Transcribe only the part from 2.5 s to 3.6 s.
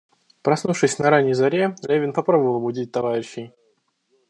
будить товарищей.